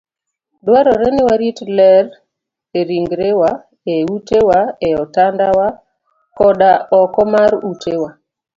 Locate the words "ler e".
1.77-2.79